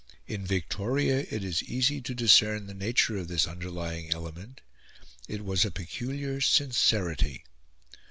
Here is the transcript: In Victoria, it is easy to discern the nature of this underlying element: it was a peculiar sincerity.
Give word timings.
In 0.25 0.47
Victoria, 0.47 1.27
it 1.29 1.43
is 1.43 1.61
easy 1.63 2.01
to 2.01 2.15
discern 2.15 2.65
the 2.65 2.73
nature 2.73 3.17
of 3.17 3.27
this 3.27 3.47
underlying 3.47 4.11
element: 4.11 4.61
it 5.27 5.45
was 5.45 5.63
a 5.63 5.69
peculiar 5.69 6.41
sincerity. 6.41 7.43